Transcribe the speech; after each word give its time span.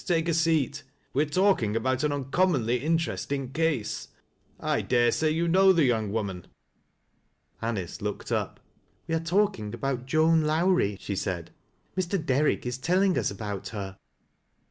Take 0.03 0.27
a 0.27 0.33
seat. 0.33 0.81
We 1.13 1.21
are 1.21 1.29
talking 1.29 1.75
about 1.75 2.03
an 2.03 2.11
uncommonly 2.11 2.77
interesting 2.77 3.51
case. 3.51 4.07
I 4.59 4.81
dare 4.81 5.11
say 5.11 5.29
you 5.29 5.47
know 5.47 5.71
the 5.71 5.83
young 5.83 6.11
woman." 6.11 6.47
Anice 7.61 8.01
looked 8.01 8.31
up." 8.31 8.59
We 9.07 9.13
are 9.13 9.19
talking 9.19 9.75
about 9.75 10.07
Joan 10.07 10.41
Lowrie," 10.41 10.97
she 10.99 11.15
said." 11.15 11.51
Mr 11.95 12.17
[>3?rick 12.17 12.65
is 12.65 12.79
telling 12.79 13.15
us 13.15 13.29
about 13.29 13.67
her." 13.67 13.95